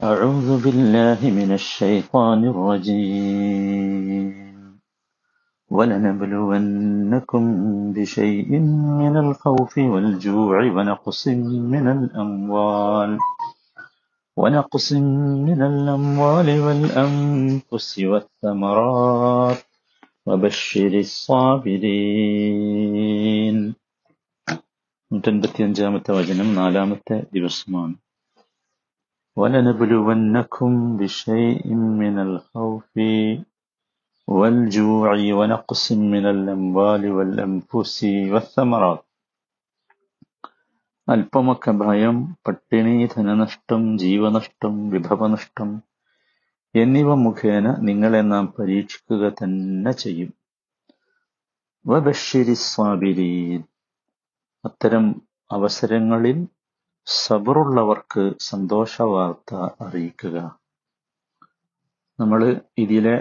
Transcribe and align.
أعوذ 0.00 0.48
بالله 0.64 1.20
من 1.30 1.50
الشيطان 1.52 2.40
الرجيم 2.44 4.32
ولنبلونكم 5.70 7.42
بشيء 7.92 8.50
من 9.00 9.14
الخوف 9.16 9.78
والجوع 9.78 10.56
ونقص 10.76 11.22
من 11.74 11.84
الأموال 11.88 13.18
ونقص 14.36 14.88
من 15.48 15.60
الأموال 15.62 16.48
والأنفس 16.60 17.98
والثمرات 18.10 19.58
وبشر 20.26 20.92
الصابرين 22.44 23.56
നൂറ്റൻപത്തിയഞ്ചാമത്തെ 25.10 26.10
വചനം 26.12 26.48
നാലാമത്തെ 26.54 27.16
ദിവസമാണ് 27.34 27.94
ولنبلونكم 29.36 30.70
بشيء 30.96 31.66
من 32.00 32.16
الخوف 32.18 32.92
والجوع 34.28 35.10
ونقص 35.38 35.84
من 36.04 36.24
الأموال 36.26 37.02
والأنفس 37.10 37.96
والثمرات 38.32 39.02
അല്പമൊക്കെ 41.08 41.72
ഭയം 41.80 42.16
പട്ടിണി 42.46 42.92
ധനനഷ്ടം 43.14 43.82
ജീവനഷ്ടം 43.98 44.74
വിഭവനഷ്ടം 44.92 45.70
എന്നിവ 46.74 47.14
മുഖേന 47.24 47.66
നിങ്ങളെ 47.78 48.22
നാം 48.30 48.44
പരീക്ഷിക്കുക 48.58 49.24
തന്നെ 49.40 49.92
ചെയ്യും 50.02 50.30
വബശ്ശിരി 51.84 52.56
സ്വാബിരീൻ 52.64 53.60
അത്തരം 54.64 55.06
അവസരങ്ങളിൽ 55.50 56.38
സബറുള്ളവർക്ക് 57.17 58.23
സന്തോഷവാർത്ത 58.39 59.51
അറിയിക്കുക. 59.85 60.37
നമ്മൾ 62.19 62.41
ഇതിലെ 62.77 63.15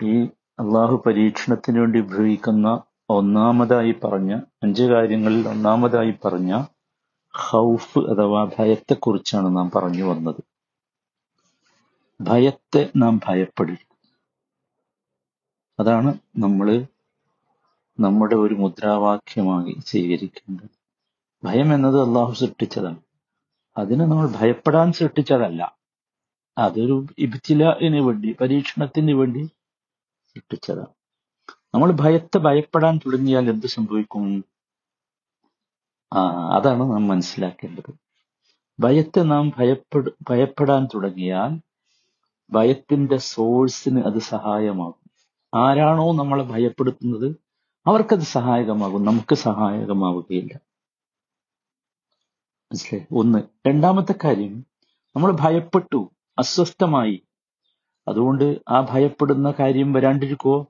ഈ 0.00 0.14
അള്ളാഹു 0.58 1.02
പരീക്ഷണത്തിന് 1.06 1.78
വേണ്ടി 1.80 2.00
ഉപയോഗിക്കുന്ന 2.00 2.68
ഒന്നാമതായി 3.10 3.92
പറഞ്ഞ 4.04 4.32
അഞ്ച് 4.62 4.82
കാര്യങ്ങളിൽ 4.82 5.48
ഒന്നാമതായി 5.48 6.18
പറഞ്ഞ 6.24 6.52
ഹൗഫ് 7.34 7.98
അഥവാ 7.98 8.42
ഭയത്തെക്കുറിച്ചാണ് 8.58 9.56
നാം 9.56 9.70
പറഞ്ഞു 9.76 10.04
വന്നത്. 10.04 10.42
ഭയത്തെ 12.20 12.90
നാം 12.96 13.20
ഭയപ്പെടരുത് 13.26 13.94
അതാണ് 15.80 16.10
നമ്മൾ 16.38 16.68
നമ്മുടെ 17.98 18.36
ഒരു 18.36 18.54
മുദ്രാവാക്യമായി 18.54 19.74
സ്വീകരിക്കേണ്ടത്. 19.86 20.75
ഭയം 21.46 21.74
എന്നത് 21.74 22.02
അള്ളാഹു 22.02 22.32
സൃഷ്ടിച്ചതാണ്. 22.32 22.96
അതിനെ 23.78 24.06
നമ്മൾ 24.06 24.28
ഭയപ്പെടാൻ 24.36 24.92
സൃഷ്ടിച്ചതല്ല. 24.92 25.78
അതൊരു 26.58 27.06
ഇബ്തിലിന് 27.18 28.00
വേണ്ടി 28.00 28.36
പരീക്ഷണത്തിന് 28.40 29.12
വേണ്ടി 29.12 29.44
സൃഷ്ടിച്ചതാണ്. 30.34 30.86
നമ്മൾ 31.74 31.92
ഭയത്തെ 31.92 32.38
ഭയപ്പെടാൻ 32.38 32.96
തുടങ്ങിയാൽ 32.96 33.50
എന്ത് 33.50 33.66
സംഭവിക്കും? 33.66 34.44
ആ 36.12 36.22
അതാണ് 36.56 36.80
നാം 36.80 37.08
മനസ്സിലാക്കേണ്ടത്. 37.08 37.94
ഭയത്തെ 38.80 39.20
നാം 39.20 39.52
ഭയപ്പെട 39.58 40.08
ഭയപ്പെടാൻ 40.30 40.88
തുടങ്ങിയാൽ 40.94 41.60
ഭയത്തിന്റെ 42.50 43.16
സോഴ്സിന് 43.16 44.00
അത് 44.00 44.18
സഹായമാകും. 44.18 45.10
ആരാണോ 45.54 46.12
നമ്മളെ 46.12 46.44
ഭയപ്പെടുത്തുന്നത് 46.44 47.36
അവർക്കത് 47.86 48.20
സഹായകമാകും 48.20 49.04
നമുക്ക് 49.04 49.34
സഹായകമാവുകയില്ല. 49.34 50.65
മനസ്സിലായി? 52.72 53.06
ഒന്ന്. 53.12 53.38
രണ്ടാമത്തെ 53.66 54.14
കാര്യം 54.24 54.66
നമ്മൾ 55.16 55.36
ഭയപ്പെട്ടു 55.40 56.10
അസ്വസ്ഥമായി. 56.38 57.22
അതുകൊണ്ട് 58.08 58.60
ആ 58.68 58.86
ഭയപ്പെടുന്ന 58.90 59.54
കാര്യം 59.58 59.92
വരാണ്ടിരിക്കോ 59.92 60.66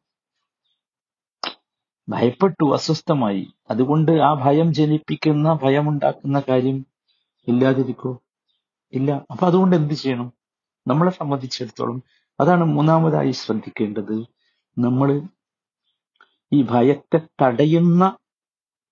ഭയപ്പെട്ടു 2.08 2.72
അസ്വസ്ഥമായി. 2.72 3.52
അതുകൊണ്ട് 3.70 4.12
ആ 4.12 4.34
ഭയം 4.34 4.74
ജനിപ്പിക്കുന്ന 4.74 5.58
ഭയമുണ്ടാക്കുന്ന 5.62 6.42
കാര്യം 6.48 6.86
ഇല്ലാതിരിക്കോ 7.48 8.22
ഇല്ല. 8.92 9.26
അപ്പൊ 9.30 9.46
അതുകൊണ്ട് 9.46 9.76
എന്ത് 9.76 9.94
ചെയ്യണം? 9.94 10.32
നമ്മളെ 10.86 11.10
സംബന്ധിച്ചിടത്തോളം 11.10 12.02
അതാണ് 12.40 12.64
മൂന്നാമതായി 12.64 13.30
ശ്രദ്ധിക്കേണ്ടത്. 13.30 14.16
നമ്മൾ 14.78 15.22
ഈ 16.52 16.62
ഭയത്തെ 16.62 17.20
തടയുന്ന 17.42 18.16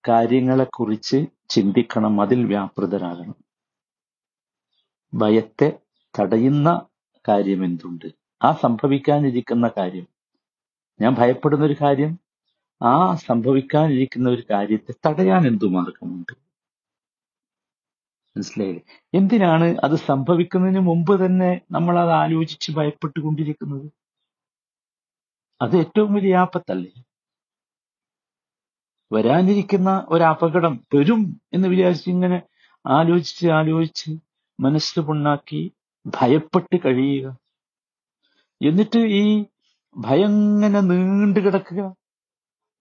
കാര്യങ്ങളെക്കുറിച്ച് 0.08 1.26
ചിന്തിക്കണം 1.50 2.20
അതിൽ 2.20 2.46
വ്യാപൃതരാകണം. 2.46 3.36
ഭയത്തെ 5.12 5.78
തടയുന്ന 6.14 6.68
കാര്യം 7.28 7.64
എന്തുണ്ട്? 7.64 8.06
ആ 8.42 8.52
സംഭവിക്കാനിരിക്കുന്ന 8.52 9.68
കാര്യം. 9.68 10.06
ഞാൻ 11.00 11.14
ഭയപ്പെടുന്ന 11.14 11.64
ഒരു 11.64 11.76
കാര്യം 11.80 12.12
ആ 12.82 13.14
സംഭവിക്കാനിരിക്കുന്ന 13.14 14.28
ഒരു 14.28 14.42
കാര്യത്തെ 14.50 14.94
തടയാൻ 15.06 15.46
എന്തു 15.46 15.66
മാർഗമുണ്ട്? 15.66 16.34
മനസ്സിലായില്ലേ? 18.36 18.82
എന്തിനാണ് 19.14 19.76
അത് 19.84 19.96
സംഭവിക്കുന്നതിന് 19.96 20.80
മുമ്പ് 20.80 21.26
തന്നെ 21.26 21.60
നമ്മൾ 21.70 21.98
അത് 21.98 22.10
ആലോചിച്ച് 22.10 22.72
ഭയപ്പെട്ടുകൊണ്ടിരിക്കുന്നത്? 22.72 23.86
അത് 25.60 25.76
ഏറ്റവും 25.76 26.14
വലിയ 26.14 26.36
ആപത്തല്ലേ? 26.36 26.92
വരാനിരിക്കുന്ന 29.14 30.06
അപകടം 30.22 30.80
വരും 30.94 31.40
എന്ന് 31.52 31.68
വിചാരിച്ച് 31.68 32.10
ഇങ്ങനെ 32.10 32.42
ആലോചിച്ച് 32.86 33.46
ആലോചിച്ച് 33.46 34.18
മനസ്സ് 34.60 35.00
പുണ്ണാക്കി 35.00 35.72
ഭയപ്പെട്ട് 36.06 36.76
കഴിയുക. 36.84 37.38
എന്നിട്ട് 38.66 38.98
ഈ 38.98 39.44
ഭയം 39.96 40.26
ഇങ്ങനെ 40.26 40.80
നീണ്ടു 40.80 41.40
കിടക്കുക. 41.40 41.94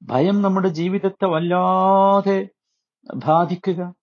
ഭയം 0.03 0.41
നമ്മുടെ 0.41 0.67
ജീവിതത്തെ 0.67 1.25
വല്ലാതെ 1.25 2.50
ബാധിക്കുക. 3.15 3.94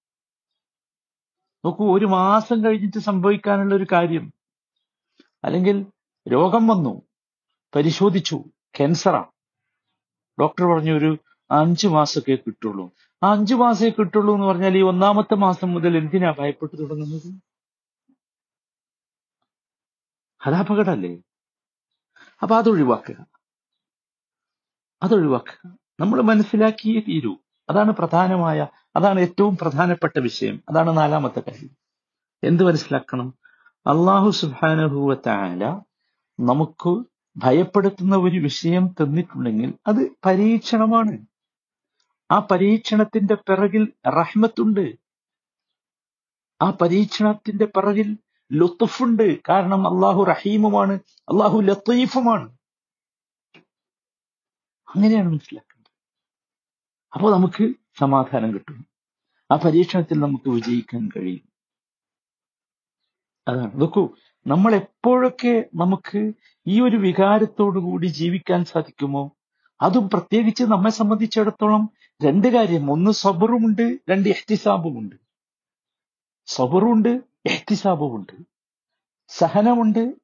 നോക്കൂ 1.64 1.98
ഒരു 1.98 2.06
മാസം 2.06 2.64
കഴിഞ്ഞിട്ട് 2.64 2.98
സംഭവിക്കാനുള്ള 2.98 3.74
ഒരു 3.74 3.86
കാര്യം. 3.92 4.32
അല്ലെങ്കിൽ 5.44 5.86
രോഗം 6.32 6.66
വന്നു. 6.66 7.02
പരിശോധിച്ചു. 7.76 8.44
ക്യാൻസറാ. 8.76 9.24
ഡോക്ടർ 10.40 10.64
പറഞ്ഞു 10.64 10.92
ഒരു 10.92 11.18
അഞ്ചു 11.50 11.88
മാസമൊക്കെ 11.88 12.38
കിട്ടുള്ളൂ. 12.46 12.92
ആ 13.22 13.32
അഞ്ചു 13.32 13.54
മാസമേ 13.54 13.88
കിട്ടുള്ളൂ 13.88 14.34
എന്ന് 14.34 14.46
പറഞ്ഞാൽ 14.46 14.76
ഈ 14.78 14.82
ഒന്നാമത്തെ 14.82 15.34
മാസം 15.34 15.72
മുതൽ 15.72 15.96
എന്തിനാ 15.96 16.34
ഭയപ്പെട്ടു 16.38 16.76
തുടങ്ങുന്നത്? 16.76 17.40
അത് 20.46 20.54
അപകടമല്ലേ? 20.54 21.22
അപ്പൊ 22.42 22.56
അതൊഴിവാക്കുക. 22.56 23.26
അതൊഴിവാക്കുക. 25.02 25.76
നമ്മൾ 26.00 26.20
മനസ്സിലാക്കിയേ 26.20 27.00
തീരൂ. 27.00 27.36
അതാണ് 27.70 27.90
പ്രധാനമായ 27.90 28.66
അതാണ് 28.96 29.20
ഏറ്റവും 29.20 29.56
പ്രധാനപ്പെട്ട 29.56 30.18
വിഷയം. 30.18 30.62
അതാണ് 30.68 30.96
നാലാമത്തെ 30.96 31.40
കാര്യം. 31.40 31.70
എന്ത് 32.44 32.64
മനസ്സിലാക്കണം? 32.64 33.34
അള്ളാഹു 33.86 34.30
സുബാനുഭൂവത്തായ 34.30 35.80
നമുക്ക് 36.40 37.04
ഭയപ്പെടുത്തുന്ന 37.36 38.16
ഒരു 38.16 38.38
വിഷയം 38.38 38.86
തന്നിട്ടുണ്ടെങ്കിൽ 38.86 39.74
അത് 39.86 40.10
പരീക്ഷണമാണ്. 40.26 41.26
ആ 42.30 42.38
പരീക്ഷണത്തിന്റെ 42.38 43.34
പിറകിൽ 43.34 43.92
റഹ്മത്തുണ്ട്. 44.08 44.98
ആ 46.62 46.70
പരീക്ഷണത്തിന്റെ 46.70 47.64
പിറകിൽ 47.64 48.18
ലുത്തുഫുണ്ട് 48.52 49.40
കാരണം 49.48 49.94
അള്ളാഹു 49.94 50.22
റഹീമുമാണ് 50.22 50.92
അള്ളാഹു 51.20 51.60
ലത്തീഫുമാണ്. 51.60 52.48
അങ്ങനെയാണ് 54.88 55.28
മനസ്സിലാക്കേണ്ടത്. 55.28 55.90
അപ്പോൾ 57.14 57.32
നമുക്ക് 57.32 57.74
സമാധാനം 57.98 58.54
കിട്ടും. 58.54 58.86
ആ 59.52 59.56
പരീക്ഷണത്തിൽ 59.56 60.20
നമുക്ക് 60.20 60.48
വിജയിക്കാൻ 60.48 61.08
കഴിയും. 61.16 61.50
അതാണ്. 63.48 63.80
നോക്കൂ 63.80 64.14
നമ്മൾ 64.46 64.74
എപ്പോഴൊക്കെ 64.74 65.64
നമുക്ക് 65.74 66.32
ഈ 66.66 66.80
ഒരു 66.80 66.96
വികാരത്തോടു 66.96 67.78
കൂടി 67.78 68.06
ജീവിക്കാൻ 68.06 68.64
സാധിക്കുമോ? 68.64 69.39
അതും 69.80 70.10
പ്രത്യേകിച്ച് 70.10 70.64
നമ്മെ 70.64 70.90
സംബന്ധിച്ചിടത്തോളം 70.90 71.90
രണ്ട് 72.20 72.48
കാര്യം. 72.48 72.90
ഒന്ന് 72.90 73.10
സബറുമുണ്ട് 73.10 73.98
രണ്ട് 74.08 74.28
എഹ്തിസാബുമുണ്ട്. 74.28 75.16
സബറുണ്ട് 76.46 77.08
എഹ്തിസാബുമുണ്ട്. 77.46 78.32
സഹനമുണ്ട്. 79.28 80.14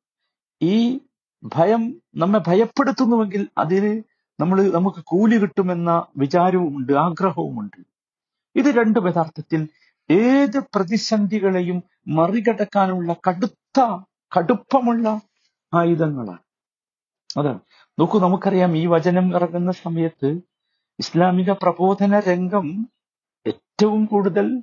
ഈ 0.62 1.00
ഭയം 1.42 1.82
നമ്മെ 2.16 2.40
ഭയപ്പെടുത്തുന്നുവെങ്കിൽ 2.46 3.48
അതിന് 3.58 4.02
നമ്മൾ 4.40 4.70
നമുക്ക് 4.70 5.04
കൂലി 5.06 5.36
കിട്ടുമെന്ന 5.36 6.04
വിചാരവുമുണ്ട് 6.16 6.92
ആഗ്രഹവുമുണ്ട്. 6.92 7.76
ഇത് 8.56 8.66
രണ്ടും 8.66 9.08
യഥാർത്ഥത്തിൽ 9.08 9.68
ഏത് 10.10 10.58
പ്രതിസന്ധികളെയും 10.74 11.82
മറികടക്കാനുള്ള 12.08 13.16
കടുത്ത 13.28 13.78
കടുപ്പമുള്ള 14.32 15.20
ആയുധങ്ങളാണ്. 15.72 16.42
അതാണ്. 17.36 17.60
നോക്കൂ 17.98 18.18
നമുക്കറിയാം 18.18 18.76
ഈ 18.76 18.86
വചനം 18.86 19.34
ഇറങ്ങുന്ന 19.34 19.72
സമയത്ത് 19.72 20.40
ഇസ്ലാമിക 20.98 21.52
പ്രബോധന 21.52 22.18
രംഗം 22.18 22.88
ഏറ്റവും 23.46 24.04
കൂടുതൽ 24.04 24.62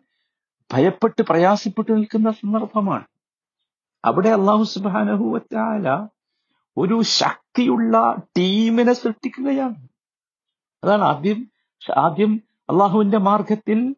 ഭയപ്പെട്ട് 0.74 1.22
പ്രയാസപ്പെട്ട് 1.22 1.92
നിൽക്കുന്ന 1.92 2.32
സന്ദർഭമാണ്. 2.32 3.04
അവിടെ 4.06 4.30
അള്ളാഹു 4.30 4.64
സുബാനഹുവറ്റാല 4.64 6.08
ഒരു 6.78 7.02
ശക്തിയുള്ള 7.02 8.16
ടീമിനെ 8.38 8.94
സൃഷ്ടിക്കുകയാണ്. 8.94 9.88
അതാണ് 10.84 11.02
ആദ്യം 11.02 11.52
ആദ്യം 11.98 12.42
അള്ളാഹുവിന്റെ 12.70 13.18
മാർഗത്തിൽ 13.18 13.96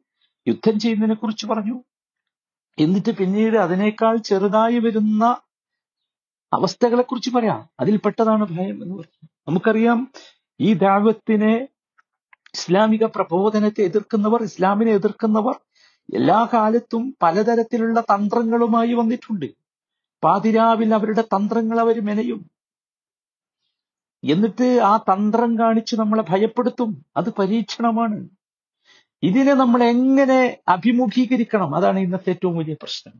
യുദ്ധം 0.47 0.79
ചെയ്യുന്നതിനെ 0.79 1.15
കുറിച്ച് 1.15 1.47
പറഞ്ഞു. 1.47 1.83
എന്നിട്ട് 2.79 3.11
പിന്നീട് 3.11 3.57
അതിനേക്കാൾ 3.57 4.17
ചെറുതായി 4.17 4.79
വരുന്ന 4.79 5.37
അവസ്ഥകളെ 6.55 7.03
കുറിച്ച് 7.03 7.29
പറയാം 7.29 7.69
അതിൽപ്പെട്ടതാണ് 7.79 8.43
ഭയം 8.57 8.75
എന്ന് 8.83 8.95
പറയുന്നത് 8.95 9.29
നമുക്കറിയാം 9.47 9.99
ഈ 10.59 10.73
ദാവത്തിനെ 10.73 11.53
ഇസ്ലാമിക 12.53 13.05
പ്രബോധനത്തെ 13.05 13.81
എതിർക്കുന്നവർ 13.81 14.43
ഇസ്ലാമിനെ 14.43 14.91
എതിർക്കുന്നവർ 14.91 15.55
എല്ലാ 16.13 16.49
കാലത്തും 16.53 17.17
പലതരത്തിലുള്ള 17.21 17.99
തന്ത്രങ്ങളുമായി 18.01 18.93
വന്നിട്ടുണ്ട്. 18.93 19.45
പാതിരാവിൽ 20.23 20.93
അവരുടെ 20.93 21.21
തന്ത്രങ്ങൾ 21.21 21.79
അവർ 21.79 22.01
മെനയും. 22.01 22.41
എന്നിട്ട് 24.23 24.67
ആ 24.83 24.97
തന്ത്രം 24.97 25.59
കാണിച്ച് 25.59 25.95
നമ്മളെ 25.95 26.23
ഭയപ്പെടുത്തും. 26.29 27.05
അത് 27.17 27.29
പരീക്ഷണമാണ്. 27.39 28.29
ഇതിനെ 29.23 29.53
നമ്മൾ 29.53 29.83
എങ്ങനെ 29.83 30.39
അഭിമുഖീകരിക്കണം? 30.67 31.75
അതാണ് 31.75 31.99
ഇന്നത്തെ 31.99 32.29
ഏറ്റവും 32.29 32.57
വലിയ 32.57 32.73
പ്രശ്നം. 32.73 33.15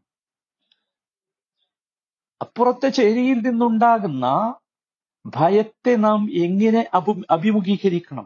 അപ്പുറത്തെ 2.42 2.90
ചേരിയിൽ 2.90 3.38
നിന്നുണ്ടാകുന്ന 3.48 4.26
ഭയത്തെ 5.26 5.96
നാം 5.96 6.22
എങ്ങനെ 6.46 6.82
അഭി 6.94 7.14
അഭിമുഖീകരിക്കണം? 7.32 8.26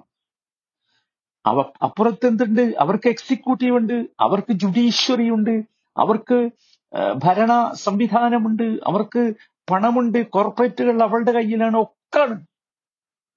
അവ 1.46 1.60
അപ്പുറത്ത് 1.84 2.26
എന്തുണ്ട് 2.28 2.62
അവർക്ക് 2.62 3.08
എക്സിക്യൂട്ടീവ് 3.10 3.78
ഉണ്ട് 3.78 3.98
അവർക്ക് 4.20 4.54
ജുഡീഷ്യറി 4.54 5.30
ഉണ്ട് 5.30 5.56
അവർക്ക് 5.98 6.38
ഭരണ 7.26 7.52
സംവിധാനമുണ്ട് 7.86 8.68
അവർക്ക് 8.88 9.22
പണമുണ്ട് 9.72 10.20
കോർപ്പറേറ്റുകൾ 10.30 11.04
അവളുടെ 11.04 11.32
കയ്യിലാണ് 11.32 11.78
ഒക്കെ. 11.82 12.24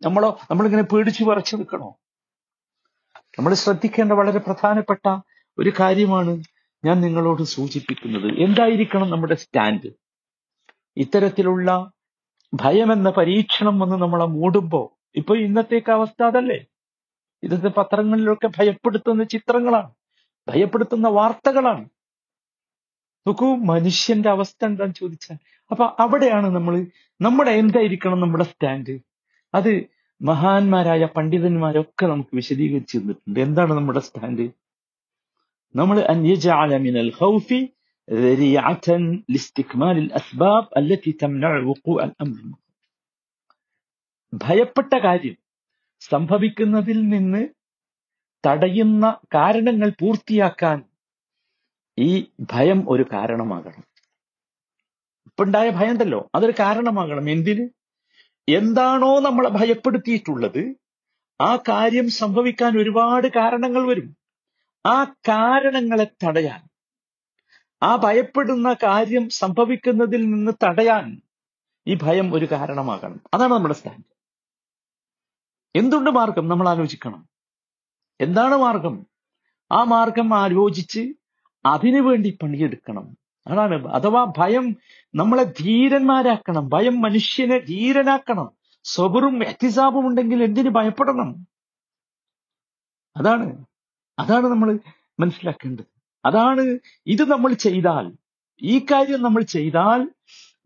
നമ്മളോ 0.02 0.30
നമ്മളിങ്ങനെ 0.50 0.82
പേടിച്ചു 0.82 1.24
പറിച്ചു 1.24 1.56
നിൽക്കണോ 1.56 1.90
നമ്മൾ 3.38 3.52
ശ്രദ്ധിക്കേണ്ട 3.54 4.12
വളരെ 4.12 4.38
പ്രധാനപ്പെട്ട 4.38 5.06
ഒരു 5.58 5.72
കാര്യമാണ് 5.80 6.32
ഞാൻ 6.84 6.96
നിങ്ങളോട് 7.00 7.42
സൂചിപ്പിക്കുന്നത്. 7.42 8.28
എന്തായിരിക്കണം 8.44 9.10
നമ്മുടെ 9.10 9.34
സ്റ്റാൻഡ്? 9.34 9.90
ഇത്തരത്തിലുള്ള 10.96 11.68
ഭയമെന്ന 12.52 13.10
പരീക്ഷണം 13.10 13.78
വന്ന് 13.78 13.96
നമ്മളെ 14.02 14.26
മൂടുമ്പോൾ 14.38 14.86
ഇപ്പൊ 15.16 15.32
ഇന്നത്തേക്ക് 15.36 15.90
അവസ്ഥ 15.90 16.22
അതല്ലേ? 16.22 16.58
ഇന്നത്തെ 17.42 17.68
പത്രങ്ങളിലൊക്കെ 17.68 18.48
ഭയപ്പെടുത്തുന്ന 18.58 19.22
ചിത്രങ്ങളാണ് 19.24 19.90
ഭയപ്പെടുത്തുന്ന 20.48 21.08
വാർത്തകളാണ്. 21.08 21.84
നോക്കൂ 23.26 23.48
മനുഷ്യന്റെ 23.70 24.30
അവസ്ഥ 24.30 24.60
എന്താന്ന് 24.64 24.94
ചോദിച്ചാൽ 24.94 25.38
അപ്പൊ 25.70 25.84
അവിടെയാണ് 25.98 26.48
നമ്മൾ 26.56 26.74
നമ്മുടെ 27.20 27.50
എന്തായിരിക്കണം 27.50 28.20
നമ്മുടെ 28.20 28.44
സ്റ്റാൻഡ്? 28.44 28.94
അത് 29.54 29.72
മഹാന്മാരായ 30.20 31.04
പണ്ഡിതന്മാരൊക്കെ 31.16 32.06
നമുക്ക് 32.06 32.32
വിശദീകരിച്ചിരുന്നിട്ടുണ്ട് 32.36 33.40
എന്താണ് 33.40 33.72
നമ്മുടെ 33.78 34.00
സ്റ്റാൻഡ്? 34.00 34.46
നമ്മൾ 35.74 35.98
അന്യജാലമിനൽ 36.14 37.10
ഹൗഫി 37.20 37.60
ذريعة 38.07 38.87
لاستكمال 39.29 39.97
الأسباب 39.97 40.63
التي 40.77 41.11
تمنع 41.13 41.51
وقوع 41.61 41.99
الأمر 42.03 42.39
ഭയപ്പെട്ട 44.33 44.93
കാര്യം 45.03 45.35
സംഭവിക്കുന്നതിൽ 46.01 46.99
നിന്ന് 47.09 47.41
തടയുന്ന 48.43 49.05
കാരണങ്ങൾ 49.35 49.89
പൂർത്തിയാക്കാൻ 50.01 50.77
ഈ 51.97 52.09
ഭയം 52.53 52.79
ഒരു 52.89 53.03
കാരണമാകണം 53.11 53.83
ഇപ്പുണ്ടായ 55.27 55.69
ഭയം 55.69 55.93
ഉണ്ടല്ലോ 55.93 56.19
അതൊരു 56.35 56.53
കാരണമാകണം 56.59 57.25
എന്തിന് 57.29 57.65
എന്താണോ 58.47 59.11
നമ്മളെ 59.19 59.49
ഭയപ്പെടുത്തിയിട്ടുള്ളത് 59.49 60.61
ആ 61.39 61.51
കാര്യം 61.69 62.07
സംഭവിക്കാൻ 62.19 62.71
ഒരുപാട് 62.77 63.27
കാരണങ്ങൾ 63.33 63.83
വരും 63.85 64.07
ആ 64.85 64.97
കാരണങ്ങളെ 65.29 66.07
തടയാൻ 66.23 66.61
ആ 67.82 67.96
ഭയപ്പെടുന്ന 67.96 68.72
കാര്യം 68.72 69.30
സംഭവിക്കുന്നതിൽ 69.30 70.30
നിന്ന് 70.30 70.52
തടയാൻ 70.64 71.22
ഈ 71.86 71.98
ഭയം 72.02 72.34
ഒരു 72.34 72.48
കാരണമാകണം. 72.50 73.20
അതാണ് 73.34 73.52
നമ്മുടെ 73.52 73.74
സ്റ്റാൻഡ് 73.74 74.04
എന്തുണ്ട് 75.76 76.10
മാർഗം? 76.10 76.48
നമ്മൾ 76.48 76.68
ആലോചിക്കണം. 76.68 77.28
എന്താണ് 78.20 78.56
മാർഗം? 78.56 79.06
ആ 79.72 79.84
മാർഗം 79.84 80.34
ആലോചിച്ച് 80.34 81.12
അതിനു 81.66 82.00
വേണ്ടി 82.00 82.38
പണിയെടുക്കണം. 82.42 83.16
അതാണ് 83.46 83.88
അഥവാ 83.88 84.32
ഭയം 84.38 84.76
നമ്മളെ 85.14 85.42
ധീരന്മാരാക്കണം. 85.42 86.68
ഭയം 86.68 87.02
മനുഷ്യനെ 87.02 87.58
ധീരനാക്കണം. 87.58 88.50
സ്വബറും 88.84 89.44
എഹ്തിസാബും 89.44 90.06
ഉണ്ടെങ്കിൽ 90.06 90.44
എന്തിനു 90.44 90.70
ഭയപ്പെടണം? 90.70 91.46
അതാണ്. 93.16 93.64
അതാണ് 94.18 94.46
നമ്മൾ 94.46 94.78
മനസ്സിലാക്കേണ്ടത്. 95.20 95.91
അതാണ് 96.24 96.78
ഇത് 97.06 97.24
നമ്മൾ 97.30 97.52
ചെയ്താൽ 97.52 98.12
ഈ 98.62 98.86
കാര്യം 98.90 99.22
നമ്മൾ 99.22 99.42
ചെയ്താൽ 99.42 100.08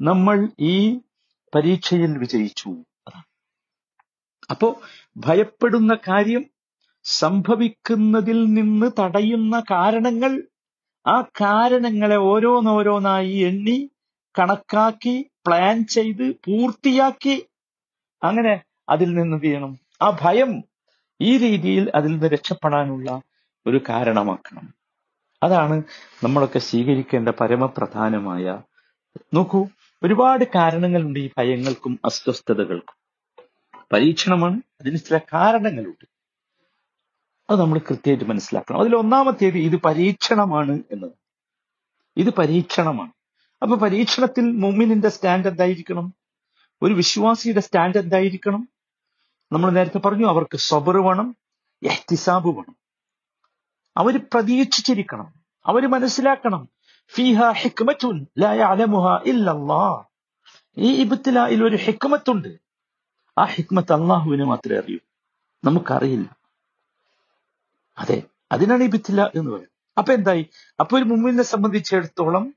നമ്മൾ 0.01 0.49
ഈ 0.61 1.01
പരീക്ഷയിൽ 1.55 2.19
വിജയിച്ചു. 2.19 2.71
അപ്പോ 4.51 4.81
ഭയപ്പെടുന്ന 5.17 5.95
കാര്യം 6.09 6.45
സംഭവിക്കുന്നതിൽ 7.05 8.45
നിന്ന് 8.45 8.87
തടയുന്ന 9.01 9.61
കാരണങ്ങൾ 9.61 10.43
ആ 11.07 11.23
കാരണങ്ങളെ 11.41 12.17
ഓരോന്നോരോന്നായി 12.17 13.33
എണ്ണി 13.33 13.91
കണക്കാക്കി 14.39 15.31
പ്ലാൻ 15.47 15.87
ചെയ്ത് 15.87 16.35
പൂർത്തിയാക്കി 16.45 17.47
അങ്ങനെ 18.23 18.63
അതിൽ 18.89 19.15
നിന്ന് 19.15 19.43
ചെയ്യണം 19.43 19.79
ആ 20.03 20.19
ഭയം 20.23 20.63
ഈ 21.21 21.39
രീതിയിൽ 21.39 21.91
അതിൽ 21.95 22.11
നിന്ന് 22.11 22.27
രക്ഷപ്പെടാനുള്ള 22.27 23.23
ഒരു 23.67 23.81
കാരണമാക്കണം. 23.89 24.76
അതാണ് 25.47 25.83
നമ്മളൊക്കെ 26.25 26.59
സ്വീകരിക്കേണ്ട 26.59 27.29
പരമപ്രധാനമായ 27.29 28.63
നോക്കൂ 29.35 29.67
ഒരുപാട് 30.03 30.45
കാരണങ്ങളുണ്ട് 30.55 31.21
ഈ 31.21 31.31
ഭയങ്ങൾക്കും 31.39 32.01
അസ്വസ്ഥതകൾക്കും. 32.05 32.97
പരീക്ഷണമാണ് 33.93 34.61
അതിന് 34.81 34.97
ചില 34.97 35.19
കാരണങ്ങളുണ്ട്. 35.19 36.09
അത് 37.51 37.61
നമ്മൾ 37.61 37.79
കൃത്യമായിട്ട് 37.79 38.25
മനസ്സിലാക്കണം. 38.25 38.81
അതിൽ 38.81 38.97
ഒന്നാമത്തേത് 38.97 39.59
ഇത് 39.59 39.77
പരീക്ഷണമാണ് 39.77 40.83
എന്നത്. 40.93 41.13
ഇത് 42.17 42.31
പരീക്ഷണമാണ്. 42.31 43.13
അപ്പൊ 43.63 43.77
പരീക്ഷണത്തിൽ 43.77 44.53
മുമ്മിനിന്റെ 44.53 45.09
സ്റ്റാൻഡ് 45.09 45.49
എന്തായിരിക്കണം? 45.49 46.15
ഒരു 46.83 46.95
വിശ്വാസിയുടെ 46.95 47.61
സ്റ്റാൻഡ് 47.61 47.99
എന്തായിരിക്കണം? 47.99 48.69
നമ്മൾ 49.53 49.71
നേരത്തെ 49.71 49.99
പറഞ്ഞു 49.99 50.27
അവർക്ക് 50.27 50.57
സബറ് 50.57 50.97
വേണം 50.97 51.37
എഹ്തിസാബ് 51.83 52.49
വേണം. 52.49 52.77
അവർ 53.97 54.21
പ്രതീക്ഷിച്ചിരിക്കണം. 54.33 55.36
അവർ 55.67 55.87
മനസ്സിലാക്കണം. 55.87 56.69
ഫീഹ 57.09 57.53
ഇല്ലല്ലാഹ് 59.27 60.05
ഈ 60.79 60.95
ഇബത്തിലായിൽ 61.03 61.65
ഒരു 61.65 61.77
ഹിക്മത്തുണ്ട്. 61.77 62.49
ആ 63.39 63.45
ഹിക്മത്ത് 63.45 63.93
അള്ളാഹുവിന് 63.93 64.45
മാത്രമേ 64.45 64.79
അറിയൂ. 64.79 64.99
നമുക്കറിയില്ല. 65.65 66.37
അതെ 67.99 68.23
അതിനാണ് 68.53 68.83
ഇബത്തില 68.83 69.23
എന്ന് 69.23 69.51
പറയുന്നത്. 69.51 69.69
അപ്പൊ 69.99 70.13
എന്തായി? 70.13 70.47
അപ്പൊ 70.81 70.97
ഒരു 70.97 71.05
മുമ്മിനെ 71.05 71.43
സംബന്ധിച്ചിടത്തോളം 71.43 72.55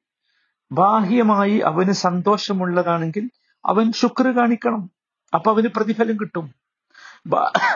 ബാഹ്യമായി 0.72 1.58
അവന് 1.60 1.92
സന്തോഷമുള്ളതാണെങ്കിൽ 1.92 3.30
അവൻ 3.66 3.92
ശുക്ർ 3.92 4.28
കാണിക്കണം. 4.36 4.92
അപ്പൊ 5.34 5.54
അവന് 5.54 5.68
പ്രതിഫലം 5.68 6.20
കിട്ടും. 6.20 6.54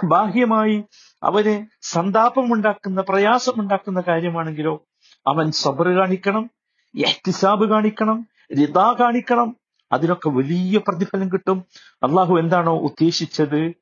ബാഹ്യമായി 0.04 0.84
അവന് 1.24 1.66
സന്താപമുണ്ടാക്കുന്ന 1.82 3.02
പ്രയാസമുണ്ടാക്കുന്ന 3.02 4.04
കാര്യമാണെങ്കിലോ 4.08 4.86
അവൻ 5.28 5.52
സബർ 5.52 5.88
കാണിക്കണം 5.88 6.50
എഹ്തിസാബ് 6.98 7.70
കാണിക്കണം 7.70 8.28
രിത 8.52 8.78
കാണിക്കണം. 8.78 9.58
അതിനൊക്കെ 9.92 10.30
വലിയ 10.30 10.78
പ്രതിഫലം 10.78 11.32
കിട്ടും. 11.32 11.66
അള്ളാഹു 12.04 12.40
എന്താണോ 12.40 12.80
ഉദ്ദേശിച്ചത് 12.80 13.74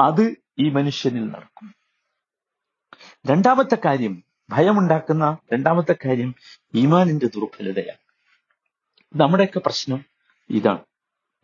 അത് 0.00 0.36
ഈ 0.58 0.70
മനുഷ്യനിൽ 0.70 1.28
നടക്കും. 1.28 1.74
രണ്ടാമത്തെ 3.26 3.78
കാര്യം 3.84 4.24
ഭയമുണ്ടാക്കുന്ന 4.50 5.36
രണ്ടാമത്തെ 5.52 5.92
കാര്യം 5.92 6.34
ഈമാനിന്റെ 6.74 7.26
ദുർബലതയാണ്. 7.26 7.98
നമ്മുടെയൊക്കെ 9.22 9.58
പ്രശ്നം 9.58 10.04
ഇതാണ്. 10.50 10.78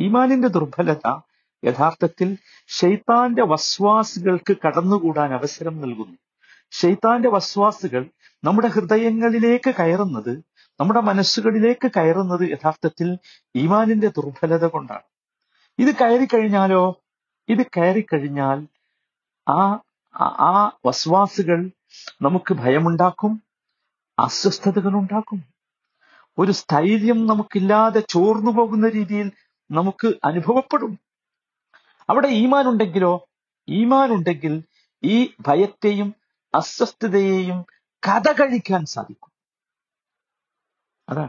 ഈമാനിന്റെ 0.01 0.49
ദുർബലത 0.49 1.19
യഥാർത്ഥത്തിൽ 1.65 2.39
ഷെയ്ത്താന്റെ 2.69 3.43
വസ്വാസുകൾക്ക് 3.43 4.57
കടന്നുകൂടാൻ 4.67 5.35
അവസരം 5.35 5.81
നൽകുന്നു. 5.81 6.17
ഷെയ്ത്താന്റെ 6.71 7.29
വസ്വാസുകൾ 7.29 8.11
നമ്മുടെ 8.45 8.69
ഹൃദയങ്ങളിലേക്ക് 8.69 9.71
കയറുന്നത് 9.71 10.43
നമ്മുടെ 10.81 11.01
മനസ്സുകളിലേക്ക് 11.01 11.91
കയറുന്നത് 11.97 12.51
യഥാർത്ഥത്തിൽ 12.51 13.19
ഈമാനിന്റെ 13.57 14.07
ദുർബലത 14.07 14.65
കൊണ്ടാണ്. 14.67 15.01
ഇത് 15.79 15.95
കയറി 15.95 16.25
കഴിഞ്ഞാലോ? 16.25 17.03
ഇത് 17.49 17.67
കയറി 17.67 18.01
കഴിഞ്ഞാൽ 18.01 18.67
ആ- 19.49 19.79
ആ 20.15 20.79
വസ്വാസുകൾ 20.87 21.71
നമുക്ക് 22.23 22.55
ഭയമുണ്ടാക്കും 22.55 23.43
അസ്വസ്ഥതകൾ 24.19 24.95
ഉണ്ടാക്കും. 24.95 25.45
ഒരു 26.39 26.53
സ്ഥൈര്യം 26.53 27.27
നമുക്കില്ലാതെ 27.27 28.01
ചോർന്നു 28.01 28.51
പോകുന്ന 28.51 28.89
രീതിയിൽ 28.89 29.33
നമുക്ക് 29.71 30.15
അനുഭവപ്പെടും. 30.25 30.99
അവിടെ 32.09 32.29
ഈമാൻ 32.29 32.69
ഉണ്ടെങ്കിലോ 32.69 33.29
ഈമാൻ 33.69 34.13
ഉണ്ടെങ്കിൽ 34.13 34.63
ഈ 35.05 35.33
ഭയത്തെയും 35.41 36.20
അസ്വസ്ഥതയെയും 36.55 37.65
കഥ 38.09 38.33
കഴിക്കാൻ 38.33 38.85
സാധിക്കും. 38.85 39.31
അതാണ് 41.09 41.29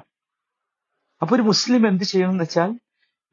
അപ്പൊ 1.21 1.35
ഒരു 1.35 1.43
മുസ്ലിം 1.43 1.87
എന്ത് 1.87 2.03
ചെയ്യണം 2.03 2.29
എന്ന് 2.29 2.43
വെച്ചാൽ 2.43 2.79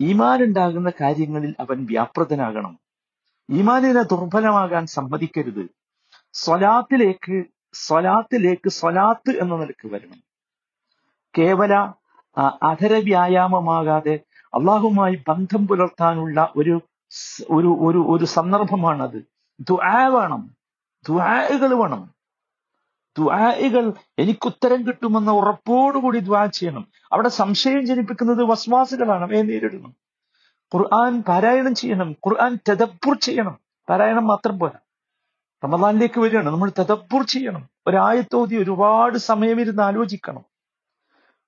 ഈമാൻ 0.01 0.43
ഉണ്ടാകുന്ന 0.43 0.93
കാര്യങ്ങളിൽ 1.01 1.55
അവൻ 1.61 1.85
വ്യാപൃതനാകണം 1.85 2.79
ഈമാനിനെ 3.51 4.03
ദുർബലമാകാൻ 4.03 4.87
സമ്മതിക്കരുത്. 4.87 5.69
സ്വലാത്തിലേക്ക് 6.33 7.45
സ്വലാത്തിലേക്ക് 7.73 8.69
സ്വലാത്ത് 8.69 9.31
എന്ന 9.31 9.55
നിലയ്ക്ക് 9.55 9.89
വരണം. 9.95 10.23
കേവല 11.39 11.93
അധര 12.63 12.93
വ്യായാമമാകാതെ 12.93 14.21
അള്ളാഹുമായി 14.55 15.25
ബന്ധം 15.29 15.67
പുലർത്താനുള്ള 15.67 16.53
ഒരു 16.57 16.83
ഒരു 17.51 18.05
ഒരു 18.13 18.25
സന്ദർഭമാണത്. 18.25 19.25
ദുആ 19.61 20.07
വേണം. 20.07 20.58
ദുആകൾ 21.07 21.75
വേണം. 21.75 22.15
ദുആകൾ 23.19 23.93
എനിക്ക് 24.19 24.47
ഉത്തരം 24.47 24.87
കിട്ടുമെന്ന 24.87 25.31
ഉറപ്പോടുകൂടി 25.31 26.19
ദ്വാ 26.19 26.47
ചെയ്യണം. 26.47 26.89
അവിടെ 27.13 27.29
സംശയം 27.29 27.87
ജനിപ്പിക്കുന്നത് 27.87 28.43
വസ്വാസുകളാണ്. 28.43 29.23
അവയെ 29.25 29.43
നേരിടണം. 29.43 29.95
ഖുർആൻ 30.75 31.23
പാരായണം 31.23 31.75
ചെയ്യണം. 31.75 32.11
ഖുർആൻ 32.27 32.59
തദബ്ബുർ 32.69 33.19
ചെയ്യണം. 33.19 33.59
പാരായണം 33.89 34.27
മാത്രം 34.27 34.59
പോരാ. 34.59 34.79
റമദാനിലേക്ക് 35.65 36.21
വരികയാണ്. 36.21 36.47
നമ്മൾ 36.47 36.73
തദബ്ബുർ 36.79 37.23
ചെയ്യണം. 37.27 37.69
ഒരായത്തോതി 37.87 38.57
ഒരുപാട് 38.57 39.19
സമയമിരുന്ന് 39.19 39.83
ആലോചിക്കണം. 39.83 40.45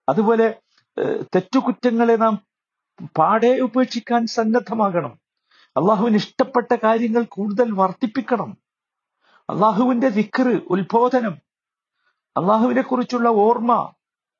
അതുപോലെ 0.09 0.55
തെറ്റുകുറ്റങ്ങളെ 1.35 2.17
നാം 2.17 2.35
പാടെ 3.19 3.59
ഉപേക്ഷിക്കാൻ 3.61 4.27
സന്നദ്ധമാകണം. 4.27 5.19
അള്ളാഹുവിന് 5.77 6.17
ഇഷ്ടപ്പെട്ട 6.17 6.75
കാര്യങ്ങൾ 6.85 7.23
കൂടുതൽ 7.25 7.73
വർദ്ധിപ്പിക്കണം. 7.73 8.57
അള്ളാഹുവിന്റെ 9.51 10.09
ദിക്റ് 10.09 10.61
ഉത്ബോധനം 10.67 11.39
അള്ളാഹുവിനെ 12.37 12.83
കുറിച്ചുള്ള 12.83 13.29
ഓർമ്മ 13.29 13.93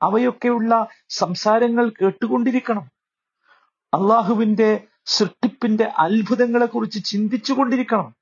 അവയൊക്കെയുള്ള 0.03 0.89
സംസാരങ്ങൾ 1.09 1.89
കേട്ടുകൊണ്ടിരിക്കണം. 1.89 2.91
അള്ളാഹുവിന്റെ 3.95 4.81
സൃഷ്ടിപ്പിന്റെ 5.07 5.85
അത്ഭുതങ്ങളെ 5.85 6.67
കുറിച്ച് 6.67 7.05
ചിന്തിച്ചു 7.05 7.53
കൊണ്ടിരിക്കണം 7.53 8.15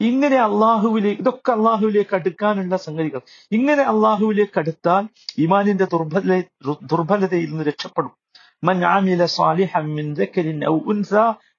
ഇങ്ങനെ 0.00 0.36
അള്ളാഹുവിലേക്ക് 0.36 1.22
ഇതൊക്കെ 1.22 1.52
അള്ളാഹുവിലേക്ക് 1.52 2.14
അടുക്കാനുള്ള 2.14 2.76
സംഗതികൾ. 2.76 3.20
ഇങ്ങനെ 3.52 3.82
അള്ളാഹുവിലേക്ക് 3.82 4.58
അടുത്താൽ 4.58 5.08
ഇമാനിന്റെ 5.38 5.84
ദുർബല 5.84 6.42
ദുർബലതയിൽ 6.82 7.50
നിന്ന് 7.50 7.64
രക്ഷപ്പെടും. 7.64 8.10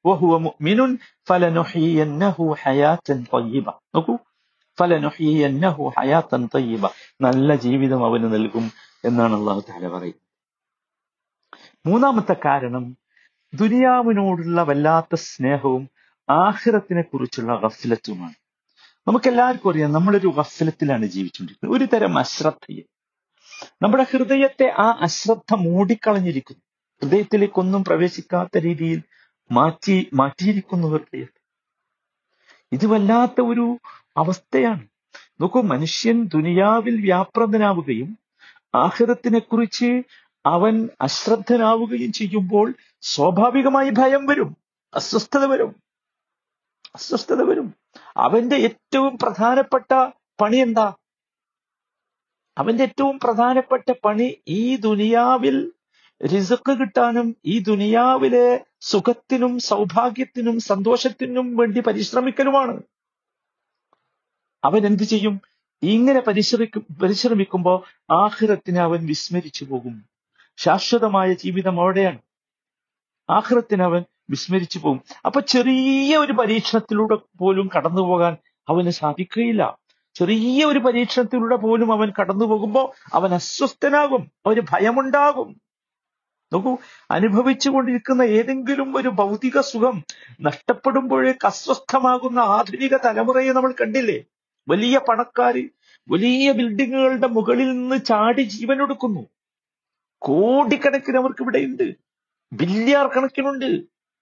വഹുവ 0.06 0.38
മുഅ്മിനുൻ 0.38 0.98
ഫലനുഹിയന്നഹു 1.29 2.56
ഹയാതൻ 2.63 3.24
ത്വയ്യിബ 3.24 3.70
നോക്കൂ. 3.70 4.18
ഫലനുഹിയന്നഹു 4.79 5.91
ഹയാതൻ 6.00 6.46
ത്വയ്യിബ 6.46 6.88
നല്ല 7.22 7.56
ജീവിതം 7.56 8.06
അവന് 8.06 8.34
നൽകും 8.34 8.72
എന്നാണ് 9.06 9.34
അള്ളാഹു 9.34 9.60
താല 9.70 9.88
പറയുന്നത്. 9.88 10.29
മൂന്നാമത്തെ 11.86 12.36
കാരണം 12.46 12.98
ദുനിയാവിനോടുള്ള 13.53 14.63
വല്ലാത്ത 14.63 15.15
സ്നേഹവും 15.15 15.89
ആഹിറത്തിനെ 16.29 17.01
കുറിച്ചുള്ള 17.01 17.56
ഗഫ്ലത്തുമാണ്. 17.56 18.34
നമുക്കെല്ലാവർക്കും 19.08 19.72
അറിയാം 19.72 19.91
നമ്മളൊരു 19.91 20.27
ഗഫ്ലത്തിലാണ് 20.27 21.06
ജീവിച്ചുകൊണ്ടിരിക്കുന്നത്. 21.06 21.77
ഒരു 21.77 21.86
തരം 21.86 22.18
അശ്രദ്ധയെ. 22.18 22.82
നമ്മുടെ 23.82 24.06
ഹൃദയത്തെ 24.12 24.74
ആ 24.77 24.98
അശ്രദ്ധ 25.01 25.53
മൂടിക്കളഞ്ഞിരിക്കുന്നു. 25.53 26.62
ഹൃദയത്തിലേക്കൊന്നും 27.01 27.84
പ്രവേശിക്കാത്ത 27.84 28.58
രീതിയിൽ 28.58 29.01
മാറ്റി 29.51 30.10
മാറ്റിയിരിക്കുന്നവർ 30.13 31.27
ഇത് 32.72 32.86
വല്ലാത്ത 32.86 33.41
ഒരു 33.41 33.77
അവസ്ഥയാണ്. 34.18 34.88
നോക്കൂ 35.41 35.62
മനുഷ്യൻ 35.62 36.25
ദുനിയാവിൽ 36.25 37.01
വ്യാപ്രതനാവുകയും 37.01 38.18
ആഹൃതത്തിനെ 38.75 39.39
കുറിച്ച് 39.39 40.03
അവൻ 40.46 40.89
അശ്രദ്ധനാവുകയും 41.01 42.12
ചെയ്യുമ്പോൾ 42.12 42.74
സ്വാഭാവികമായി 43.01 43.89
ഭയം 43.89 44.25
വരും. 44.25 44.58
അസ്വസ്ഥത 44.94 45.46
വരും. 45.46 45.75
അസ്വസ്ഥത 46.96 47.41
വരും. 47.41 47.74
അവന്റെ 48.18 48.56
ഏറ്റവും 48.56 49.18
പ്രധാനപ്പെട്ട 49.18 49.94
പണി 50.41 50.58
എന്താ? 50.58 50.94
അവന്റെ 52.58 52.84
ഏറ്റവും 52.84 53.20
പ്രധാനപ്പെട്ട 53.20 53.94
പണി 54.06 54.41
ഈ 54.48 54.75
ദുനിയാവിൽ 54.75 55.72
റിസക്ക് 56.34 56.77
കിട്ടാനും 56.77 57.36
ഈ 57.46 57.60
ദുനിയാവിലെ 57.60 58.65
സുഖത്തിനും 58.82 59.60
സൗഭാഗ്യത്തിനും 59.60 60.60
സന്തോഷത്തിനും 60.60 61.58
വേണ്ടി 61.58 61.82
പരിശ്രമിക്കലുമാണ്. 61.82 62.82
അവൻ 64.64 64.86
എന്ത് 64.86 65.04
ചെയ്യും? 65.04 65.42
ഇങ്ങനെ 65.84 66.20
പരിശ്രമിക്കും 66.20 66.86
പരിശ്രമിക്കുമ്പോ 67.04 67.84
ആഹ്റത്തിനെ 68.12 68.82
അവൻ 68.82 69.06
വിസ്മരിച്ചു 69.06 69.66
പോകും. 69.66 70.06
ശാശ്വതമായ 70.58 71.34
ജീവിതം 71.34 71.82
അവിടെയാണ്. 71.82 72.18
ആഹ്റത്തിന് 73.30 73.84
അവൻ 73.84 74.04
വിസ്മരിച്ചു 74.30 74.80
പോകും. 74.80 75.02
അപ്പൊ 75.26 75.40
ചെറിയ 75.40 76.18
ഒരു 76.18 76.34
പരീക്ഷണത്തിലൂടെ 76.34 77.18
പോലും 77.38 77.70
കടന്നു 77.78 78.02
പോകാൻ 78.02 78.38
അവന് 78.70 78.90
സാധിക്കുകയില്ല. 78.90 79.78
ചെറിയ 80.14 80.66
ഒരു 80.66 80.80
പരീക്ഷണത്തിലൂടെ 80.80 81.56
പോലും 81.56 81.94
അവൻ 81.94 82.12
കടന്നു 82.20 82.46
പോകുമ്പോൾ 82.46 82.92
അവൻ 83.14 83.34
അസ്വസ്ഥനാകും. 83.34 84.32
അവന് 84.46 84.62
ഭയമുണ്ടാകും. 84.72 85.69
നോക്കൂ 86.53 86.77
അനുഭവിച്ചുകൊണ്ടിരിക്കുന്ന 87.12 88.22
ഏതെങ്കിലും 88.22 88.98
ഒരു 88.98 89.10
ഭൗതിക 89.10 89.60
സുഖം 89.62 90.03
നഷ്ടപ്പെടുമ്പോഴേക്ക് 90.41 91.46
അസ്വസ്ഥമാകുന്ന 91.46 92.39
ആധുനിക 92.39 92.98
തലമുറയെ 92.98 93.51
നമ്മൾ 93.53 93.72
കണ്ടില്ലേ? 93.72 94.24
വലിയ 94.68 95.00
പണക്കാർ 95.10 95.56
വലിയ 96.10 96.51
ബിൽഡിങ്ങുകളുടെ 96.51 97.27
മുകളിൽ 97.27 97.70
നിന്ന് 97.72 98.06
ചാടി 98.06 98.41
ജീവനൊടുക്കുന്നു. 98.41 99.24
കോടിക്കണക്കിന് 100.22 101.18
അവർക്ക് 101.18 101.41
ഇവിടെയുണ്ട്. 101.41 101.88
ബില്യാർ 102.53 103.08
കണക്കിനുണ്ട്. 103.08 103.70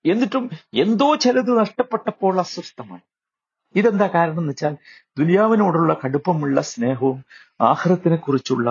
എന്നിട്ടും 0.06 0.50
എന്തോ 0.74 1.16
ചിലത് 1.16 1.60
നഷ്ടപ്പെട്ടപ്പോൾ 1.60 2.40
അസ്വസ്ഥമാണ് 2.40 3.06
ഇതെന്താ 3.76 4.08
കാരണം 4.08 4.40
എന്ന് 4.40 4.52
വെച്ചാൽ 4.52 4.76
ദുനിയാവിനോടുള്ള 5.18 5.96
കടുപ്പമുള്ള 6.06 6.62
സ്നേഹവും 6.62 7.26
ആഹ്റത്തിനെ 7.62 8.16
കുറിച്ചുള്ള 8.16 8.70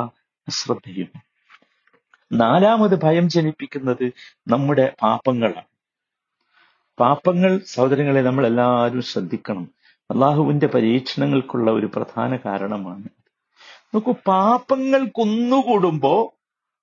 അശ്രദ്ധയും 0.48 1.25
നാലാമത് 2.32 3.00
ഭയം 3.02 3.28
ജനിപ്പിക്കുന്നത് 3.28 4.12
നമ്മുടെ 4.48 4.94
പാപങ്ങളാണ്. 5.02 5.66
പാപങ്ങൾ 7.00 7.60
സഹോദരങ്ങളെ 7.66 8.20
നമ്മൾ 8.20 8.46
എല്ലാവരും 8.46 9.02
ശ്രദ്ധിക്കണം. 9.02 9.70
അള്ളാഹുവിന്റെ 10.10 10.66
പരീക്ഷണങ്ങൾക്കുള്ള 10.66 11.70
ഒരു 11.70 11.86
പ്രധാന 11.86 12.36
കാരണമാണ് 12.36 13.04
നോക്കൂ 13.94 14.12
പാപങ്ങൾ 14.26 15.06
കുന്നുകൂടുമ്പോ 15.08 16.32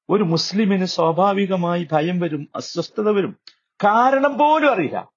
ഒരു 0.10 0.24
മുസ്ലിമിന് 0.24 0.86
സ്വാഭാവികമായി 0.86 1.88
ഭയം 1.92 2.20
വരും 2.20 2.48
അസ്വസ്ഥത 2.56 3.10
വരും. 3.10 3.38
കാരണം 3.84 4.38
പോലും 4.38 4.72
അറിയില്ല. 4.72 5.10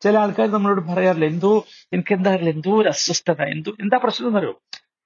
ചില 0.00 0.18
ആൾക്കാർ 0.18 0.50
നമ്മളോട് 0.50 0.80
പറയാറില്ല 0.80 1.24
എന്തോ 1.24 1.64
എനിക്ക് 1.92 2.14
എന്താ 2.14 2.30
അറിയില്ല 2.30 2.54
എന്തോ 2.54 2.80
ഒരു 2.80 2.88
അസ്വസ്ഥത 2.88 3.42
എന്തോ 3.42 3.70
എന്താ 3.80 3.96
പ്രശ്നം 3.96 4.28
എന്നറിയോ? 4.28 4.60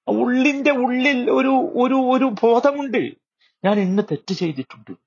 ഉള്ളിന്റെ 0.07 0.71
ഉള്ളിൽ 0.71 1.31
ഒരു 1.31 1.71
ഒരു 1.75 1.93
ഒരു 1.93 2.35
ബോധമുണ്ട്. 2.43 3.18
ഞാൻ 3.65 3.79
എന്നെ 3.79 4.03
തെറ്റ് 4.03 4.33
ചെയ്തിട്ടുണ്ട്. 4.33 4.97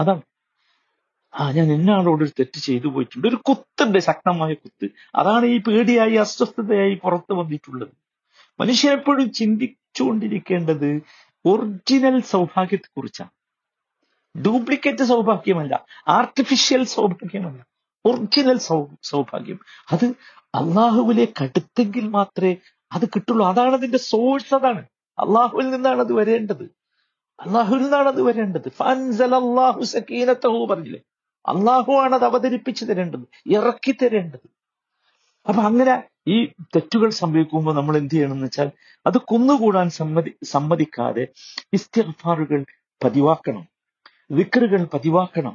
അതാണ്. 0.00 0.22
ആ 1.40 1.52
ഞാൻ 1.52 1.72
ഇന്നാളോട് 1.72 2.24
ഒരു 2.24 2.30
തെറ്റ് 2.30 2.58
ചെയ്തു 2.58 2.86
പോയിട്ടുണ്ട്. 2.86 3.28
ഒരു 3.28 3.36
കുത്തുണ്ട് 3.36 3.98
ശക്തമായ 3.98 4.54
കുത്ത്. 4.54 4.88
അതാണ് 5.14 5.46
ഈ 5.46 5.58
പേടിയായി 5.58 6.14
അസ്വസ്ഥതയായി 6.14 6.94
പുറത്തു 6.94 7.34
വന്നിട്ടുള്ളത്. 7.34 7.88
മനുഷ്യൻ 8.60 8.92
എപ്പോഴും 8.92 9.32
ചിന്തിച്ചുകൊണ്ടിരിക്കേണ്ടത് 9.32 11.02
ഒറിജിനൽ 11.44 12.20
സൗഭാഗ്യത്തെ 12.20 12.88
കുറിച്ചാണ് 12.96 13.30
ഡ്യൂപ്ലിക്കേറ്റ് 14.42 15.02
സൗഭാഗ്യമല്ല 15.02 15.86
ആർട്ടിഫിഷ്യൽ 16.08 16.84
സൗഭാഗ്യമല്ല. 16.84 17.66
ഒറിജിനൽ 18.04 18.58
സൗ 18.58 18.84
സൗഭാഗ്യം. 19.02 19.60
അത് 19.92 20.04
അള്ളാഹുവിലേക്ക് 20.54 21.42
അടുത്തെങ്കിൽ 21.42 22.08
മാത്രമേ 22.08 22.56
അത് 22.92 23.08
കിട്ടുള്ളൂ. 23.08 23.46
അതാണ് 23.46 23.72
അതിന്റെ 23.72 23.98
സോഴ്സ് 23.98 24.54
അതാണ്. 24.54 24.82
അള്ളാഹുവിൽ 25.18 25.70
നിന്നാണ് 25.70 26.00
അത് 26.00 26.12
വരേണ്ടത്. 26.12 26.77
അള്ളാഹുവിൽ 27.38 27.82
നിന്നാണ് 27.82 28.08
അത് 28.08 28.22
വരേണ്ടത്? 28.22 28.68
അള്ളാഹു 29.22 29.82
സക്കീനത്തഹു 29.84 30.66
പറഞ്ഞില്ലേ? 30.70 31.00
അള്ളാഹു 31.48 31.92
ആണ് 31.92 32.14
അത് 32.14 32.24
അവതരിപ്പിച്ചു 32.24 32.84
തരേണ്ടത് 32.84 33.24
ഇറക്കി 33.46 33.92
തരേണ്ടത്. 33.92 34.46
അപ്പൊ 35.46 35.62
അങ്ങനെ 35.62 35.94
ഈ 36.28 36.46
തെറ്റുകൾ 36.46 37.10
സംഭവിക്കുമ്പോൾ 37.10 37.74
നമ്മൾ 37.74 37.96
എന്ത് 37.96 38.14
ചെയ്യണമെന്ന് 38.14 38.46
വെച്ചാൽ 38.46 38.68
അത് 39.06 39.18
കുന്നുകൂടാൻ 39.20 39.88
സമ്മതി 39.90 40.32
സമ്മതിക്കാതെ 40.44 41.24
ഇസ്തിഗ്ഫാറുകൾ 41.72 42.64
പതിവാക്കണം 43.04 43.64
വിക്രുകൾ 44.30 44.84
പതിവാക്കണം 44.94 45.54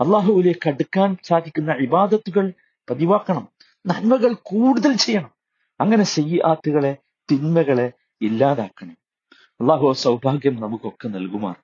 അള്ളാഹുവിലേക്ക് 0.00 0.68
അടുക്കാൻ 0.68 1.16
സാധിക്കുന്ന 1.24 1.72
ഇബാദത്തുകൾ 1.72 2.52
പതിവാക്കണം 2.90 3.48
നന്മകൾ 3.86 4.32
കൂടുതൽ 4.42 4.96
ചെയ്യണം. 4.96 5.32
അങ്ങനെ 5.80 6.04
ചെയ്യാത്തുകളെ 6.04 6.92
തിന്മകളെ 7.28 7.92
ഇല്ലാതാക്കണം. 8.20 8.96
അള്ളാഹു 9.60 9.92
സൗഭാഗ്യം 9.92 10.56
നമുക്കൊക്കെ 10.60 11.08
നൽകുമാർ. 11.08 11.56